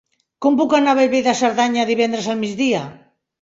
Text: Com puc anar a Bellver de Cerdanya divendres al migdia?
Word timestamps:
Com 0.45 0.55
puc 0.61 0.71
anar 0.77 0.95
a 0.95 0.97
Bellver 0.99 1.21
de 1.27 1.35
Cerdanya 1.41 1.85
divendres 1.91 2.31
al 2.33 2.41
migdia? 2.41 2.83